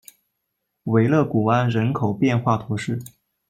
[0.85, 2.97] 维勒古安人口变化图示